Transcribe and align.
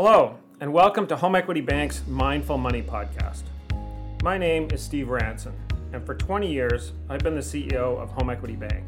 Hello, 0.00 0.36
and 0.60 0.72
welcome 0.72 1.08
to 1.08 1.16
Home 1.16 1.34
Equity 1.34 1.60
Bank's 1.60 2.06
Mindful 2.06 2.56
Money 2.56 2.82
podcast. 2.82 3.42
My 4.22 4.38
name 4.38 4.68
is 4.70 4.80
Steve 4.80 5.08
Ranson, 5.08 5.56
and 5.92 6.06
for 6.06 6.14
20 6.14 6.48
years, 6.48 6.92
I've 7.08 7.24
been 7.24 7.34
the 7.34 7.40
CEO 7.40 8.00
of 8.00 8.08
Home 8.12 8.30
Equity 8.30 8.54
Bank. 8.54 8.86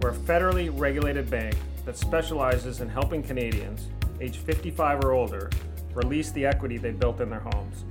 We're 0.00 0.10
a 0.10 0.14
federally 0.14 0.70
regulated 0.72 1.28
bank 1.28 1.56
that 1.84 1.98
specializes 1.98 2.80
in 2.80 2.88
helping 2.88 3.24
Canadians 3.24 3.88
age 4.20 4.36
55 4.36 5.04
or 5.04 5.14
older 5.14 5.50
release 5.94 6.30
the 6.30 6.46
equity 6.46 6.78
they 6.78 6.92
built 6.92 7.20
in 7.20 7.28
their 7.28 7.40
homes. 7.40 7.84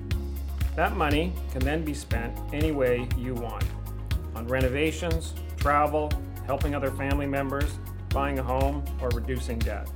That 0.77 0.95
money 0.95 1.33
can 1.51 1.59
then 1.59 1.83
be 1.83 1.93
spent 1.93 2.39
any 2.53 2.71
way 2.71 3.05
you 3.17 3.33
want 3.33 3.65
on 4.33 4.47
renovations, 4.47 5.33
travel, 5.57 6.09
helping 6.45 6.73
other 6.73 6.91
family 6.91 7.27
members, 7.27 7.79
buying 8.11 8.39
a 8.39 8.43
home, 8.43 8.85
or 9.01 9.09
reducing 9.09 9.59
debt. 9.59 9.89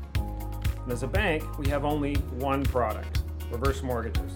And 0.84 0.92
as 0.92 1.04
a 1.04 1.08
bank, 1.08 1.58
we 1.58 1.68
have 1.70 1.86
only 1.86 2.16
one 2.38 2.64
product 2.64 3.24
reverse 3.52 3.84
mortgages. 3.84 4.34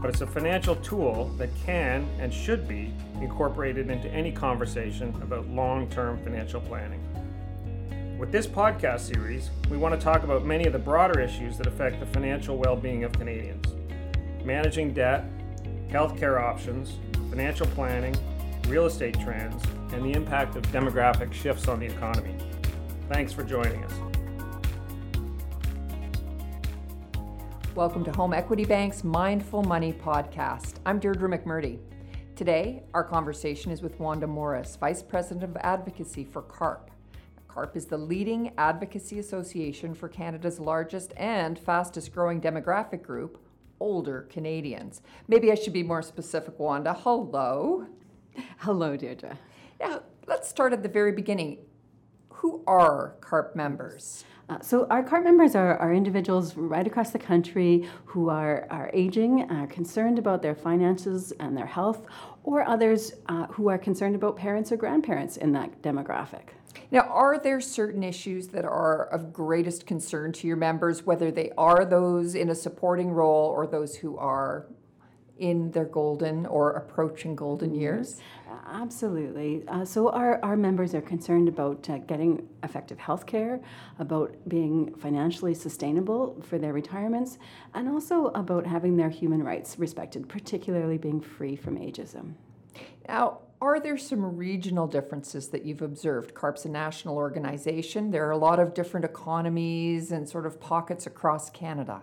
But 0.00 0.10
it's 0.10 0.20
a 0.20 0.26
financial 0.26 0.76
tool 0.76 1.28
that 1.38 1.48
can 1.64 2.08
and 2.18 2.32
should 2.32 2.66
be 2.66 2.92
incorporated 3.20 3.90
into 3.90 4.08
any 4.08 4.32
conversation 4.32 5.08
about 5.22 5.48
long 5.48 5.88
term 5.88 6.22
financial 6.22 6.60
planning. 6.60 7.00
With 8.18 8.30
this 8.30 8.46
podcast 8.46 9.00
series, 9.00 9.50
we 9.70 9.76
want 9.76 9.98
to 9.98 10.00
talk 10.00 10.22
about 10.22 10.44
many 10.44 10.66
of 10.66 10.72
the 10.72 10.78
broader 10.78 11.20
issues 11.20 11.56
that 11.58 11.66
affect 11.66 11.98
the 11.98 12.06
financial 12.06 12.56
well 12.56 12.76
being 12.76 13.04
of 13.04 13.12
Canadians 13.12 13.66
managing 14.44 14.92
debt, 14.92 15.24
healthcare 15.88 16.40
options, 16.40 16.98
financial 17.30 17.66
planning, 17.68 18.16
real 18.66 18.86
estate 18.86 19.18
trends, 19.20 19.62
and 19.92 20.04
the 20.04 20.12
impact 20.12 20.56
of 20.56 20.62
demographic 20.72 21.32
shifts 21.32 21.68
on 21.68 21.78
the 21.78 21.86
economy. 21.86 22.34
Thanks 23.08 23.32
for 23.32 23.44
joining 23.44 23.84
us. 23.84 24.11
Welcome 27.74 28.04
to 28.04 28.12
Home 28.12 28.34
Equity 28.34 28.66
Bank's 28.66 29.02
Mindful 29.02 29.62
Money 29.62 29.94
podcast. 29.94 30.74
I'm 30.84 30.98
Deirdre 30.98 31.26
McMurdy. 31.26 31.78
Today, 32.36 32.82
our 32.92 33.02
conversation 33.02 33.72
is 33.72 33.80
with 33.80 33.98
Wanda 33.98 34.26
Morris, 34.26 34.76
Vice 34.76 35.02
President 35.02 35.42
of 35.42 35.56
Advocacy 35.56 36.22
for 36.22 36.42
CARP. 36.42 36.90
CARP 37.48 37.74
is 37.74 37.86
the 37.86 37.96
leading 37.96 38.52
advocacy 38.58 39.18
association 39.20 39.94
for 39.94 40.10
Canada's 40.10 40.60
largest 40.60 41.14
and 41.16 41.58
fastest 41.58 42.12
growing 42.12 42.42
demographic 42.42 43.02
group, 43.02 43.38
older 43.80 44.28
Canadians. 44.28 45.00
Maybe 45.26 45.50
I 45.50 45.54
should 45.54 45.72
be 45.72 45.82
more 45.82 46.02
specific, 46.02 46.58
Wanda. 46.58 46.92
Hello. 46.92 47.86
Hello, 48.58 48.98
Deirdre. 48.98 49.38
Now, 49.80 50.02
let's 50.26 50.46
start 50.46 50.74
at 50.74 50.82
the 50.82 50.90
very 50.90 51.12
beginning. 51.12 51.56
Who 52.34 52.62
are 52.66 53.14
CARP 53.22 53.56
members? 53.56 54.24
Uh, 54.52 54.60
so 54.60 54.86
our 54.90 55.02
CARP 55.02 55.24
members 55.24 55.54
are, 55.54 55.78
are 55.78 55.94
individuals 55.94 56.56
right 56.56 56.86
across 56.86 57.10
the 57.10 57.18
country 57.18 57.88
who 58.04 58.28
are, 58.28 58.66
are 58.68 58.90
aging, 58.92 59.50
are 59.50 59.66
concerned 59.66 60.18
about 60.18 60.42
their 60.42 60.54
finances 60.54 61.32
and 61.40 61.56
their 61.56 61.64
health, 61.64 62.04
or 62.44 62.62
others 62.68 63.14
uh, 63.30 63.46
who 63.46 63.68
are 63.68 63.78
concerned 63.78 64.14
about 64.14 64.36
parents 64.36 64.70
or 64.70 64.76
grandparents 64.76 65.38
in 65.38 65.52
that 65.52 65.80
demographic. 65.80 66.48
Now, 66.90 67.00
are 67.00 67.38
there 67.38 67.62
certain 67.62 68.02
issues 68.02 68.48
that 68.48 68.66
are 68.66 69.06
of 69.06 69.32
greatest 69.32 69.86
concern 69.86 70.32
to 70.32 70.46
your 70.46 70.56
members, 70.56 71.06
whether 71.06 71.30
they 71.30 71.50
are 71.56 71.86
those 71.86 72.34
in 72.34 72.50
a 72.50 72.54
supporting 72.54 73.10
role 73.10 73.46
or 73.46 73.66
those 73.66 73.96
who 73.96 74.18
are 74.18 74.66
in 75.42 75.72
their 75.72 75.84
golden 75.84 76.46
or 76.46 76.70
approaching 76.70 77.34
golden 77.34 77.74
years? 77.74 78.20
Absolutely. 78.70 79.64
Uh, 79.66 79.84
so, 79.84 80.08
our, 80.10 80.38
our 80.44 80.56
members 80.56 80.94
are 80.94 81.00
concerned 81.00 81.48
about 81.48 81.90
uh, 81.90 81.98
getting 81.98 82.48
effective 82.62 82.98
health 82.98 83.26
care, 83.26 83.60
about 83.98 84.36
being 84.48 84.94
financially 84.94 85.52
sustainable 85.52 86.40
for 86.48 86.58
their 86.58 86.72
retirements, 86.72 87.38
and 87.74 87.88
also 87.88 88.26
about 88.28 88.64
having 88.64 88.96
their 88.96 89.10
human 89.10 89.42
rights 89.42 89.78
respected, 89.78 90.28
particularly 90.28 90.96
being 90.96 91.20
free 91.20 91.56
from 91.56 91.76
ageism. 91.76 92.34
Now, 93.08 93.40
are 93.60 93.80
there 93.80 93.98
some 93.98 94.36
regional 94.36 94.86
differences 94.86 95.48
that 95.48 95.64
you've 95.64 95.82
observed? 95.82 96.34
CARP's 96.34 96.64
a 96.64 96.68
national 96.68 97.16
organization. 97.16 98.10
There 98.10 98.26
are 98.26 98.32
a 98.32 98.38
lot 98.38 98.60
of 98.60 98.74
different 98.74 99.04
economies 99.04 100.12
and 100.12 100.28
sort 100.28 100.46
of 100.46 100.60
pockets 100.60 101.06
across 101.06 101.50
Canada. 101.50 102.02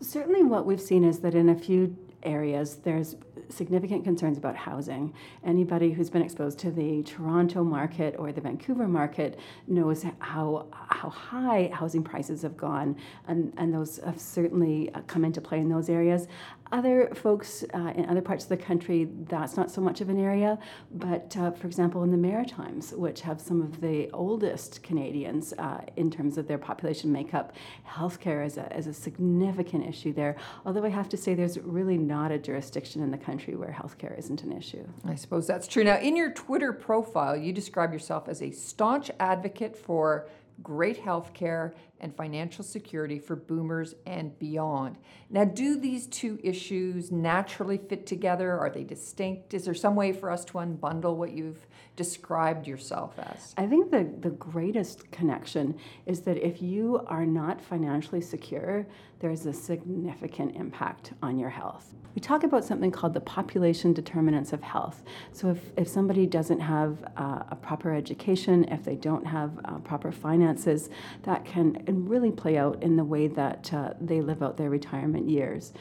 Certainly, 0.00 0.44
what 0.44 0.66
we've 0.66 0.80
seen 0.80 1.04
is 1.04 1.20
that 1.20 1.34
in 1.34 1.48
a 1.48 1.54
few 1.54 1.96
areas, 2.24 2.76
there's 2.76 3.16
significant 3.48 4.04
concerns 4.04 4.38
about 4.38 4.56
housing. 4.56 5.12
Anybody 5.44 5.92
who's 5.92 6.10
been 6.10 6.22
exposed 6.22 6.58
to 6.60 6.70
the 6.70 7.02
Toronto 7.02 7.62
market 7.62 8.14
or 8.18 8.32
the 8.32 8.40
Vancouver 8.40 8.88
market 8.88 9.38
knows 9.66 10.04
how 10.18 10.66
how 10.72 11.08
high 11.10 11.70
housing 11.72 12.02
prices 12.02 12.42
have 12.42 12.56
gone, 12.56 12.96
and, 13.28 13.52
and 13.56 13.74
those 13.74 13.98
have 13.98 14.20
certainly 14.20 14.90
uh, 14.94 15.00
come 15.06 15.24
into 15.24 15.40
play 15.40 15.58
in 15.58 15.68
those 15.68 15.88
areas. 15.88 16.26
Other 16.72 17.10
folks 17.14 17.64
uh, 17.74 17.92
in 17.94 18.06
other 18.06 18.22
parts 18.22 18.44
of 18.44 18.48
the 18.48 18.56
country, 18.56 19.08
that's 19.28 19.56
not 19.56 19.70
so 19.70 19.80
much 19.80 20.00
of 20.00 20.08
an 20.08 20.18
area, 20.18 20.58
but 20.92 21.36
uh, 21.36 21.50
for 21.52 21.66
example, 21.66 22.02
in 22.02 22.10
the 22.10 22.16
Maritimes, 22.16 22.92
which 22.92 23.20
have 23.20 23.40
some 23.40 23.60
of 23.60 23.80
the 23.80 24.10
oldest 24.12 24.82
Canadians 24.82 25.52
uh, 25.58 25.82
in 25.96 26.10
terms 26.10 26.38
of 26.38 26.48
their 26.48 26.58
population 26.58 27.12
makeup, 27.12 27.52
healthcare 27.86 28.44
is 28.44 28.56
a, 28.56 28.76
is 28.76 28.86
a 28.86 28.94
significant 28.94 29.86
issue 29.86 30.12
there. 30.12 30.36
Although 30.64 30.84
I 30.84 30.88
have 30.88 31.08
to 31.10 31.16
say, 31.16 31.34
there's 31.34 31.58
really 31.58 31.98
not 31.98 32.32
a 32.32 32.38
jurisdiction 32.38 33.02
in 33.02 33.10
the 33.10 33.18
country 33.18 33.54
where 33.56 33.70
healthcare 33.70 34.18
isn't 34.18 34.42
an 34.42 34.52
issue. 34.52 34.86
I 35.04 35.16
suppose 35.16 35.46
that's 35.46 35.68
true. 35.68 35.84
Now, 35.84 35.98
in 35.98 36.16
your 36.16 36.32
Twitter 36.32 36.72
profile, 36.72 37.36
you 37.36 37.52
describe 37.52 37.92
yourself 37.92 38.28
as 38.28 38.40
a 38.42 38.50
staunch 38.50 39.10
advocate 39.20 39.76
for 39.76 40.28
great 40.62 40.98
health 40.98 41.34
care 41.34 41.74
and 42.04 42.14
financial 42.14 42.62
security 42.62 43.18
for 43.18 43.34
boomers 43.34 43.94
and 44.06 44.38
beyond. 44.38 44.98
Now, 45.30 45.44
do 45.44 45.80
these 45.80 46.06
two 46.06 46.38
issues 46.42 47.10
naturally 47.10 47.78
fit 47.78 48.06
together? 48.06 48.58
Are 48.58 48.68
they 48.68 48.84
distinct? 48.84 49.54
Is 49.54 49.64
there 49.64 49.74
some 49.74 49.96
way 49.96 50.12
for 50.12 50.30
us 50.30 50.44
to 50.46 50.52
unbundle 50.52 51.16
what 51.16 51.32
you've 51.32 51.66
described 51.96 52.66
yourself 52.66 53.18
as? 53.18 53.54
I 53.56 53.66
think 53.66 53.90
the, 53.90 54.04
the 54.20 54.30
greatest 54.30 55.10
connection 55.10 55.78
is 56.04 56.20
that 56.20 56.36
if 56.36 56.60
you 56.60 57.00
are 57.06 57.24
not 57.24 57.60
financially 57.60 58.20
secure, 58.20 58.86
there's 59.20 59.46
a 59.46 59.52
significant 59.54 60.54
impact 60.56 61.14
on 61.22 61.38
your 61.38 61.50
health. 61.50 61.94
We 62.14 62.20
talk 62.20 62.44
about 62.44 62.64
something 62.64 62.92
called 62.92 63.12
the 63.14 63.20
population 63.20 63.92
determinants 63.92 64.52
of 64.52 64.62
health. 64.62 65.02
So, 65.32 65.50
if, 65.50 65.58
if 65.76 65.88
somebody 65.88 66.26
doesn't 66.26 66.60
have 66.60 66.98
uh, 67.16 67.42
a 67.48 67.56
proper 67.56 67.92
education, 67.92 68.64
if 68.64 68.84
they 68.84 68.94
don't 68.94 69.26
have 69.26 69.58
uh, 69.64 69.78
proper 69.78 70.12
finances, 70.12 70.90
that 71.24 71.44
can 71.44 71.82
really 71.94 72.30
play 72.30 72.56
out 72.58 72.82
in 72.82 72.96
the 72.96 73.04
way 73.04 73.26
that 73.28 73.72
uh, 73.72 73.94
they 74.00 74.20
live 74.20 74.42
out 74.42 74.56
their 74.56 74.70
retirement 74.70 75.28
years. 75.28 75.72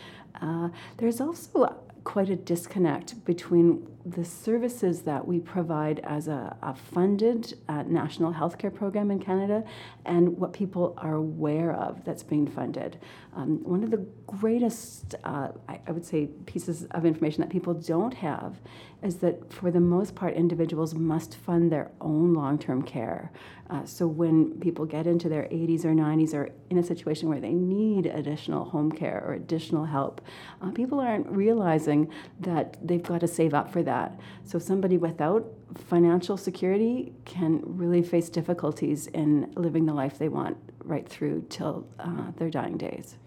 Uh, 0.41 0.69
there's 0.97 1.21
also 1.21 1.75
quite 2.03 2.29
a 2.29 2.35
disconnect 2.35 3.23
between 3.25 3.87
the 4.05 4.25
services 4.25 5.03
that 5.03 5.25
we 5.25 5.39
provide 5.39 5.99
as 5.99 6.27
a, 6.27 6.55
a 6.61 6.73
funded 6.73 7.57
uh, 7.69 7.83
national 7.83 8.33
healthcare 8.33 8.73
program 8.73 9.09
in 9.11 9.19
Canada 9.19 9.63
and 10.05 10.37
what 10.37 10.51
people 10.51 10.93
are 10.97 11.15
aware 11.15 11.73
of 11.73 12.03
that's 12.03 12.23
being 12.23 12.45
funded. 12.45 12.99
Um, 13.35 13.63
one 13.63 13.83
of 13.83 13.91
the 13.91 14.05
greatest, 14.27 15.15
uh, 15.23 15.49
I, 15.69 15.79
I, 15.87 15.91
would 15.91 16.05
say, 16.05 16.27
pieces 16.45 16.85
of 16.91 17.05
information 17.05 17.41
that 17.41 17.49
people 17.49 17.73
don't 17.73 18.13
have 18.13 18.59
is 19.01 19.17
that 19.17 19.51
for 19.51 19.71
the 19.71 19.79
most 19.79 20.15
part, 20.15 20.33
individuals 20.33 20.93
must 20.93 21.35
fund 21.35 21.71
their 21.71 21.91
own 22.01 22.33
long 22.33 22.59
term 22.59 22.81
care. 22.81 23.31
Uh, 23.69 23.85
so 23.85 24.05
when 24.05 24.59
people 24.59 24.85
get 24.85 25.07
into 25.07 25.29
their 25.29 25.43
80s 25.43 25.85
or 25.85 25.93
90s 25.93 26.33
or 26.33 26.49
in 26.69 26.77
a 26.77 26.83
situation 26.83 27.29
where 27.29 27.39
they 27.39 27.53
need 27.53 28.05
additional 28.05 28.65
home 28.65 28.91
care 28.91 29.23
or 29.25 29.33
additional 29.33 29.85
help, 29.85 30.21
uh, 30.61 30.69
people 30.71 30.99
aren't 30.99 31.27
realizing 31.27 32.09
that 32.39 32.77
they've 32.85 33.03
got 33.03 33.21
to 33.21 33.27
save 33.27 33.53
up 33.53 33.71
for 33.71 33.81
that 33.81 33.92
that. 33.93 34.19
So 34.43 34.59
somebody 34.59 34.97
without 34.97 35.43
financial 35.75 36.37
security 36.37 37.13
can 37.25 37.61
really 37.81 38.03
face 38.13 38.29
difficulties 38.29 39.07
in 39.07 39.51
living 39.55 39.85
the 39.85 39.93
life 39.93 40.15
they 40.17 40.29
want 40.29 40.57
right 40.83 41.07
through 41.07 41.45
till 41.49 41.75
uh, 41.99 42.31
their 42.37 42.49
dying 42.49 42.77
days. 42.77 43.17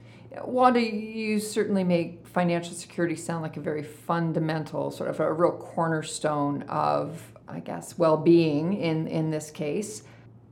Wanda, 0.45 0.81
you 0.81 1.41
certainly 1.41 1.85
make 1.85 2.27
financial 2.27 2.75
security 2.75 3.17
sound 3.17 3.41
like 3.43 3.57
a 3.57 3.61
very 3.61 3.83
fundamental, 3.83 4.91
sort 4.91 5.09
of 5.09 5.19
a 5.21 5.33
real 5.33 5.53
cornerstone 5.53 6.63
of, 6.69 7.33
I 7.49 7.61
guess, 7.61 7.97
well 7.97 8.19
being 8.19 8.75
in, 8.75 9.07
in 9.07 9.31
this 9.31 9.51
case. 9.51 10.03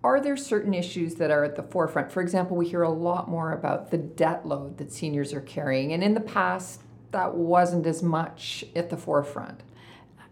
Are 0.02 0.20
there 0.20 0.37
certain 0.37 0.75
issues 0.75 1.14
that 1.16 1.31
are 1.31 1.44
at 1.44 1.56
the 1.56 1.62
forefront? 1.62 2.12
For 2.12 2.22
example, 2.22 2.56
we 2.56 2.66
hear 2.69 2.82
a 2.82 2.90
lot 2.90 3.28
more 3.28 3.52
about 3.52 3.90
the 3.90 3.99
debt 3.99 4.46
load 4.46 4.78
that 4.78 4.93
seniors 4.93 5.32
are 5.32 5.40
carrying, 5.40 5.93
and 5.93 6.02
in 6.02 6.14
the 6.14 6.20
past, 6.20 6.81
that 7.11 7.34
wasn't 7.34 7.87
as 7.87 8.02
much 8.02 8.64
at 8.75 8.90
the 8.90 8.96
forefront. 8.96 9.62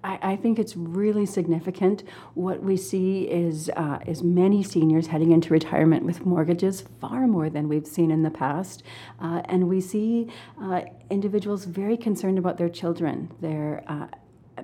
I, 0.05 0.19
I, 0.23 0.37
think 0.37 0.59
it's 0.59 0.77
really 0.77 1.27
significant. 1.27 2.03
What 2.35 2.63
we 2.63 2.77
see 2.77 3.23
is 3.23 3.71
uh, 3.77 3.99
is 4.07 4.23
many 4.23 4.63
seniors 4.63 5.07
heading 5.07 5.33
into 5.33 5.51
retirement 5.51 6.05
with 6.05 6.27
mortgages, 6.27 6.85
far 7.01 7.27
more 7.27 7.49
than 7.49 7.69
we've 7.69 7.87
seen 7.87 8.11
in 8.11 8.23
the 8.23 8.31
past, 8.31 8.83
uh, 9.21 9.43
and 9.47 9.69
we 9.69 9.81
see 9.81 10.29
uh, 10.61 10.83
individuals 11.11 11.65
very 11.65 11.97
concerned 11.97 12.39
about 12.39 12.59
their 12.59 12.69
children, 12.69 13.31
their 13.41 13.85
uh, 13.87 14.07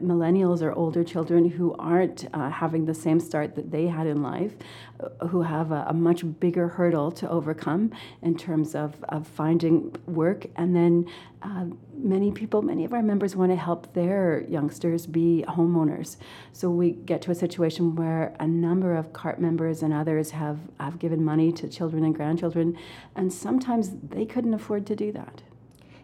millennials 0.03 0.62
or 0.62 0.73
older 0.73 1.05
children 1.05 1.49
who 1.49 1.75
aren't 1.79 2.27
uh, 2.35 2.50
having 2.50 2.85
the 2.85 2.95
same 2.95 3.21
start 3.21 3.55
that 3.55 3.71
they 3.71 3.87
had 3.87 4.06
in 4.06 4.23
life, 4.23 4.55
uh, 5.00 5.27
who 5.27 5.43
have 5.43 5.73
a, 5.73 5.87
a, 5.89 5.95
much 5.95 6.25
bigger 6.41 6.69
hurdle 6.69 7.11
to 7.12 7.29
overcome 7.29 7.91
in 8.23 8.37
terms 8.37 8.75
of, 8.75 9.03
of 9.09 9.27
finding 9.27 9.95
work. 10.06 10.47
And 10.56 10.75
then 10.75 11.06
uh, 11.43 11.67
many 11.95 12.33
people, 12.33 12.62
many 12.62 12.85
of 12.85 12.93
our 12.93 13.03
members 13.03 13.37
want 13.37 13.53
to 13.53 13.56
help 13.56 13.93
their 13.95 14.45
youngsters 14.49 15.06
be 15.06 15.45
homeowners. 15.49 16.17
So 16.53 16.71
we 16.71 16.93
get 16.93 17.23
to 17.23 17.31
a 17.31 17.35
situation 17.35 17.94
where 17.94 18.35
a 18.41 18.47
number 18.47 18.94
of 18.97 19.12
CARP 19.12 19.39
members 19.39 19.83
and 19.83 19.93
others 19.93 20.31
have, 20.33 20.59
have 20.81 20.99
given 20.99 21.25
money 21.25 21.53
to 21.53 21.69
children 21.69 22.05
and 22.05 22.15
grandchildren, 22.15 22.77
and 23.15 23.33
sometimes 23.33 23.91
they 24.09 24.27
couldn't 24.27 24.55
afford 24.55 24.87
to 24.87 24.97
do 24.97 25.12
that. 25.12 25.43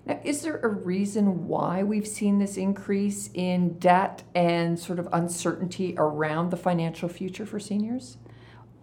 Now, 0.07 0.21
is 0.23 0.43
there 0.43 0.59
a 0.59 0.69
reason 0.69 1.49
why 1.49 1.83
we've 1.83 2.07
seen 2.07 2.39
this 2.39 2.57
increase 2.59 3.31
in 3.33 3.79
debt 3.79 4.23
and 4.35 4.79
sort 4.79 4.99
of 4.99 5.09
uncertainty 5.13 5.95
around 5.97 6.51
the 6.51 6.59
financial 6.59 7.09
future 7.09 7.47
for 7.47 7.59
seniors? 7.59 8.19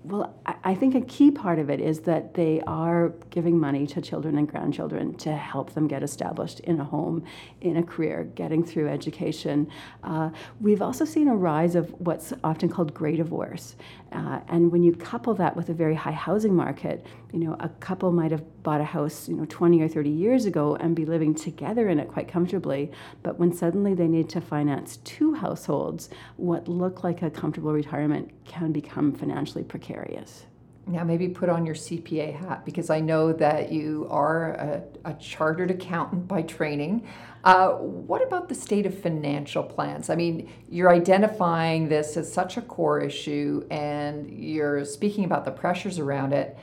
Well, 0.03 0.35
I 0.63 0.73
think 0.73 0.95
a 0.95 1.01
key 1.01 1.29
part 1.29 1.59
of 1.59 1.69
it 1.69 1.79
is 1.79 1.99
that 2.01 2.33
they 2.33 2.59
are 2.65 3.09
giving 3.29 3.59
money 3.59 3.85
to 3.85 4.01
children 4.01 4.35
and 4.39 4.49
grandchildren 4.49 5.13
to 5.17 5.35
help 5.35 5.75
them 5.75 5.87
get 5.87 6.01
established 6.01 6.59
in 6.61 6.79
a 6.79 6.83
home, 6.83 7.23
in 7.61 7.77
a 7.77 7.83
career, 7.83 8.23
getting 8.23 8.63
through 8.63 8.89
education. 8.89 9.69
Uh, 10.03 10.31
we've 10.59 10.81
also 10.81 11.05
seen 11.05 11.27
a 11.27 11.35
rise 11.35 11.75
of 11.75 11.91
what's 11.99 12.33
often 12.43 12.67
called 12.67 12.95
gray 12.95 13.15
divorce. 13.15 13.75
Uh, 14.11 14.41
and 14.49 14.71
when 14.71 14.83
you 14.83 14.93
couple 14.93 15.33
that 15.33 15.55
with 15.55 15.69
a 15.69 15.73
very 15.73 15.95
high 15.95 16.11
housing 16.11 16.53
market, 16.53 17.05
you 17.31 17.39
know, 17.39 17.55
a 17.59 17.69
couple 17.69 18.11
might 18.11 18.31
have 18.31 18.43
bought 18.61 18.81
a 18.81 18.83
house, 18.83 19.29
you 19.29 19.35
know, 19.35 19.45
20 19.45 19.81
or 19.81 19.87
30 19.87 20.09
years 20.09 20.45
ago 20.45 20.75
and 20.75 20.95
be 20.95 21.05
living 21.05 21.33
together 21.33 21.87
in 21.87 21.99
it 21.99 22.09
quite 22.09 22.27
comfortably. 22.27 22.91
But 23.23 23.39
when 23.39 23.53
suddenly 23.53 23.93
they 23.93 24.07
need 24.07 24.27
to 24.29 24.41
finance 24.41 24.97
two 24.97 25.33
households, 25.33 26.09
what 26.35 26.67
looked 26.67 27.03
like 27.03 27.21
a 27.21 27.29
comfortable 27.29 27.71
retirement 27.71 28.31
can 28.43 28.73
become 28.73 29.13
financially 29.13 29.63
precarious. 29.63 30.45
Now, 30.87 31.03
maybe 31.03 31.27
put 31.27 31.47
on 31.47 31.65
your 31.65 31.75
CPA 31.75 32.35
hat 32.35 32.65
because 32.65 32.89
I 32.89 32.99
know 32.99 33.31
that 33.33 33.71
you 33.71 34.07
are 34.09 34.53
a, 34.53 34.83
a 35.05 35.13
chartered 35.13 35.71
accountant 35.71 36.27
by 36.27 36.41
training. 36.41 37.07
Uh, 37.43 37.69
what 37.69 38.21
about 38.21 38.49
the 38.49 38.55
state 38.55 38.85
of 38.85 38.97
financial 38.97 39.63
plans? 39.63 40.09
I 40.09 40.15
mean, 40.15 40.49
you're 40.69 40.91
identifying 40.91 41.87
this 41.87 42.17
as 42.17 42.31
such 42.31 42.57
a 42.57 42.61
core 42.61 42.99
issue 42.99 43.65
and 43.69 44.29
you're 44.29 44.83
speaking 44.85 45.23
about 45.23 45.45
the 45.45 45.51
pressures 45.51 45.99
around 45.99 46.33
it. 46.33 46.57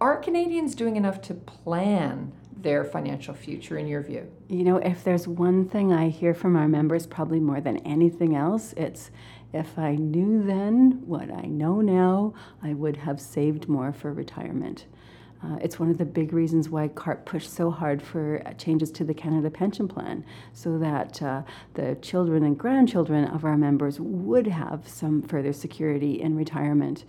Are 0.00 0.16
Canadians 0.18 0.74
doing 0.74 0.96
enough 0.96 1.22
to 1.22 1.34
plan 1.34 2.32
their 2.56 2.84
financial 2.84 3.34
future, 3.34 3.78
in 3.78 3.86
your 3.86 4.02
view? 4.02 4.30
You 4.48 4.64
know, 4.64 4.76
if 4.76 5.04
there's 5.04 5.26
one 5.28 5.68
thing 5.68 5.92
I 5.92 6.08
hear 6.08 6.34
from 6.34 6.56
our 6.56 6.68
members, 6.68 7.06
probably 7.06 7.40
more 7.40 7.60
than 7.60 7.78
anything 7.78 8.34
else, 8.34 8.74
it's 8.76 9.10
if 9.56 9.78
I 9.78 9.94
knew 9.94 10.42
then 10.42 11.02
what 11.06 11.30
I 11.30 11.46
know 11.46 11.80
now, 11.80 12.34
I 12.62 12.74
would 12.74 12.96
have 12.98 13.20
saved 13.20 13.68
more 13.68 13.92
for 13.92 14.12
retirement. 14.12 14.86
Uh, 15.42 15.56
it's 15.60 15.78
one 15.78 15.90
of 15.90 15.98
the 15.98 16.04
big 16.04 16.32
reasons 16.32 16.68
why 16.68 16.88
CARP 16.88 17.24
pushed 17.24 17.52
so 17.52 17.70
hard 17.70 18.02
for 18.02 18.42
uh, 18.46 18.52
changes 18.54 18.90
to 18.92 19.04
the 19.04 19.14
Canada 19.14 19.50
Pension 19.50 19.86
Plan, 19.86 20.24
so 20.52 20.78
that 20.78 21.22
uh, 21.22 21.42
the 21.74 21.96
children 22.02 22.42
and 22.42 22.58
grandchildren 22.58 23.24
of 23.26 23.44
our 23.44 23.56
members 23.56 24.00
would 24.00 24.46
have 24.46 24.88
some 24.88 25.22
further 25.22 25.52
security 25.52 26.20
in 26.20 26.36
retirement. 26.36 27.04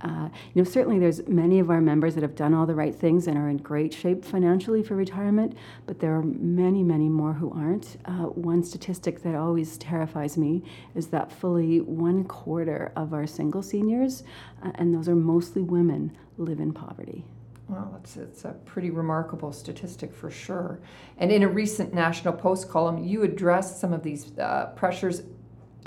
Uh, 0.00 0.28
you 0.54 0.62
know, 0.62 0.68
certainly 0.68 0.98
there's 0.98 1.26
many 1.26 1.58
of 1.58 1.70
our 1.70 1.80
members 1.80 2.14
that 2.14 2.22
have 2.22 2.34
done 2.34 2.54
all 2.54 2.66
the 2.66 2.74
right 2.74 2.94
things 2.94 3.26
and 3.26 3.36
are 3.36 3.48
in 3.48 3.56
great 3.56 3.92
shape 3.92 4.24
financially 4.24 4.82
for 4.82 4.94
retirement, 4.94 5.56
but 5.86 5.98
there 5.98 6.14
are 6.14 6.22
many, 6.22 6.82
many 6.82 7.08
more 7.08 7.32
who 7.32 7.50
aren't. 7.52 7.96
Uh, 8.04 8.26
one 8.26 8.62
statistic 8.62 9.22
that 9.22 9.34
always 9.34 9.76
terrifies 9.78 10.36
me 10.36 10.62
is 10.94 11.08
that 11.08 11.32
fully 11.32 11.80
one 11.80 12.24
quarter 12.24 12.92
of 12.96 13.12
our 13.12 13.26
single 13.26 13.62
seniors, 13.62 14.22
uh, 14.62 14.70
and 14.76 14.94
those 14.94 15.08
are 15.08 15.16
mostly 15.16 15.62
women, 15.62 16.16
live 16.36 16.60
in 16.60 16.72
poverty. 16.72 17.24
Well, 17.68 18.00
it's, 18.00 18.16
it's 18.16 18.44
a 18.46 18.52
pretty 18.64 18.88
remarkable 18.88 19.52
statistic 19.52 20.14
for 20.14 20.30
sure. 20.30 20.80
And 21.18 21.30
in 21.30 21.42
a 21.42 21.48
recent 21.48 21.92
National 21.92 22.32
Post 22.32 22.70
column, 22.70 23.04
you 23.04 23.24
addressed 23.24 23.78
some 23.78 23.92
of 23.92 24.02
these 24.02 24.38
uh, 24.38 24.72
pressures 24.74 25.22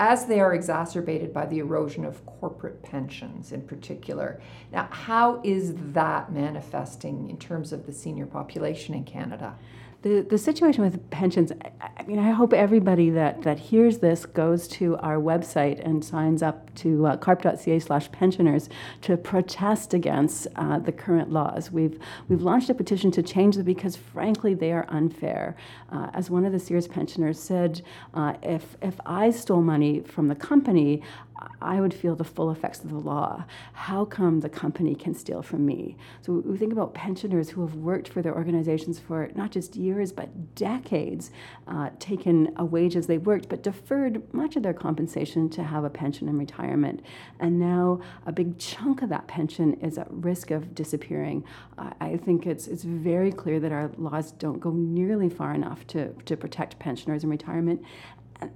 as 0.02 0.26
they 0.26 0.40
are 0.40 0.52
exacerbated 0.52 1.32
by 1.32 1.46
the 1.46 1.60
erosion 1.60 2.04
of 2.04 2.26
corporate 2.26 2.82
pensions 2.82 3.52
in 3.52 3.62
particular. 3.62 4.40
Now, 4.72 4.88
how 4.90 5.40
is 5.44 5.74
that 5.92 6.32
manifesting 6.32 7.30
in 7.30 7.36
terms 7.36 7.72
of 7.72 7.86
the 7.86 7.92
senior 7.92 8.26
population 8.26 8.96
in 8.96 9.04
Canada? 9.04 9.56
The, 10.02 10.26
the 10.28 10.36
situation 10.36 10.82
with 10.82 11.10
pensions, 11.10 11.52
I 11.80 12.02
mean, 12.04 12.18
I 12.18 12.32
hope 12.32 12.52
everybody 12.52 13.10
that, 13.10 13.42
that 13.42 13.58
hears 13.58 13.98
this 13.98 14.26
goes 14.26 14.66
to 14.68 14.96
our 14.96 15.16
website 15.16 15.84
and 15.84 16.04
signs 16.04 16.42
up 16.42 16.74
to 16.76 17.06
uh, 17.06 17.16
carp.ca 17.16 17.78
slash 17.78 18.10
pensioners 18.10 18.68
to 19.02 19.16
protest 19.16 19.94
against 19.94 20.48
uh, 20.56 20.80
the 20.80 20.90
current 20.90 21.30
laws. 21.30 21.70
We've, 21.70 22.00
we've 22.28 22.42
launched 22.42 22.68
a 22.68 22.74
petition 22.74 23.12
to 23.12 23.22
change 23.22 23.54
them 23.54 23.64
because, 23.64 23.94
frankly, 23.94 24.54
they 24.54 24.72
are 24.72 24.86
unfair. 24.88 25.56
Uh, 25.90 26.10
as 26.14 26.28
one 26.28 26.44
of 26.44 26.52
the 26.52 26.58
Sears 26.58 26.88
pensioners 26.88 27.38
said, 27.38 27.82
uh, 28.14 28.34
if, 28.42 28.76
if 28.82 29.00
I 29.06 29.30
stole 29.30 29.62
money 29.62 30.00
from 30.00 30.26
the 30.26 30.34
company, 30.34 31.02
I 31.60 31.80
would 31.80 31.94
feel 31.94 32.14
the 32.14 32.24
full 32.24 32.50
effects 32.50 32.80
of 32.82 32.90
the 32.90 32.98
law. 32.98 33.44
How 33.72 34.04
come 34.04 34.40
the 34.40 34.48
company 34.48 34.94
can 34.94 35.14
steal 35.14 35.42
from 35.42 35.64
me? 35.64 35.96
So 36.20 36.32
we 36.32 36.56
think 36.56 36.72
about 36.72 36.94
pensioners 36.94 37.50
who 37.50 37.60
have 37.62 37.74
worked 37.74 38.08
for 38.08 38.22
their 38.22 38.34
organizations 38.34 38.98
for 38.98 39.30
not 39.34 39.50
just 39.50 39.76
years 39.76 40.12
but 40.12 40.54
decades, 40.54 41.30
uh, 41.68 41.90
taken 41.98 42.52
a 42.56 42.64
wage 42.64 42.96
as 42.96 43.06
they 43.06 43.18
worked, 43.18 43.48
but 43.48 43.62
deferred 43.62 44.22
much 44.34 44.56
of 44.56 44.62
their 44.62 44.74
compensation 44.74 45.48
to 45.50 45.62
have 45.62 45.84
a 45.84 45.90
pension 45.90 46.28
in 46.28 46.38
retirement. 46.38 47.02
And 47.40 47.58
now 47.58 48.00
a 48.26 48.32
big 48.32 48.58
chunk 48.58 49.02
of 49.02 49.08
that 49.10 49.26
pension 49.26 49.74
is 49.74 49.98
at 49.98 50.08
risk 50.10 50.50
of 50.50 50.74
disappearing. 50.74 51.44
Uh, 51.78 51.90
I 52.00 52.16
think 52.16 52.46
it's 52.46 52.66
it's 52.66 52.84
very 52.84 53.32
clear 53.32 53.60
that 53.60 53.72
our 53.72 53.90
laws 53.96 54.32
don't 54.32 54.60
go 54.60 54.70
nearly 54.70 55.28
far 55.28 55.54
enough 55.54 55.86
to, 55.88 56.12
to 56.24 56.36
protect 56.36 56.78
pensioners 56.78 57.24
in 57.24 57.30
retirement 57.30 57.82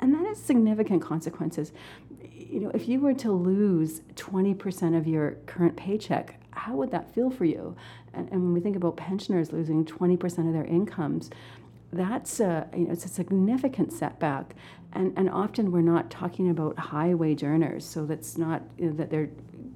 and 0.01 0.15
that 0.15 0.27
has 0.27 0.41
significant 0.41 1.03
consequences. 1.03 1.73
You 2.49 2.61
know, 2.61 2.71
if 2.75 2.89
you 2.89 3.01
were 3.01 3.15
to 3.15 3.33
lose 3.33 4.03
20% 4.15 4.97
of 4.97 5.07
your 5.07 5.33
current 5.47 5.77
paycheck, 5.77 6.41
how 6.53 6.75
would 6.75 6.91
that 6.93 7.13
feel 7.13 7.31
for 7.31 7.45
you? 7.45 7.77
And, 8.15 8.29
and 8.31 8.43
when 8.43 8.53
we 8.53 8.61
think 8.61 8.77
about 8.77 8.97
pensioners 8.97 9.53
losing 9.53 9.85
20% 9.85 10.25
of 10.47 10.53
their 10.53 10.65
incomes, 10.65 11.31
that's 11.93 12.41
a, 12.41 12.69
you 12.77 12.87
know, 12.87 12.93
it's 12.93 13.05
a 13.05 13.09
significant 13.09 13.93
setback. 13.93 14.55
And, 14.93 15.13
and 15.17 15.29
often 15.29 15.73
we're 15.73 15.83
not 15.83 16.11
talking 16.11 16.51
about 16.51 16.79
high 16.79 17.15
wage 17.15 17.43
earners, 17.43 17.85
so 17.85 18.07
that's 18.07 18.39
not 18.39 18.63
you 18.79 18.87
know, 18.87 18.93
that 18.97 19.11
they're 19.11 19.29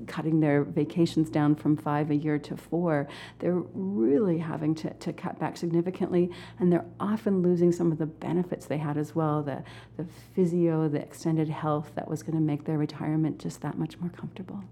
cutting 0.06 0.40
their 0.40 0.64
vacations 0.64 1.30
down 1.30 1.54
from 1.54 1.76
five 1.76 2.10
a 2.10 2.16
year 2.16 2.38
to 2.38 2.56
four, 2.56 3.06
they're 3.38 3.62
really 3.74 4.38
having 4.38 4.74
to, 4.74 4.92
to 4.94 5.12
cut 5.12 5.38
back 5.38 5.56
significantly, 5.56 6.30
and 6.58 6.72
they're 6.72 6.86
often 6.98 7.42
losing 7.42 7.70
some 7.70 7.92
of 7.92 7.98
the 7.98 8.06
benefits 8.06 8.66
they 8.66 8.78
had 8.78 8.96
as 8.96 9.14
well 9.14 9.42
the, 9.42 9.62
the 9.96 10.06
physio, 10.34 10.88
the 10.88 11.00
extended 11.00 11.48
health 11.48 11.92
that 11.94 12.08
was 12.08 12.22
going 12.22 12.34
to 12.34 12.42
make 12.42 12.64
their 12.64 12.78
retirement 12.78 13.38
just 13.38 13.60
that 13.60 13.78
much 13.78 13.98
more 14.00 14.10
comfortable. 14.10 14.62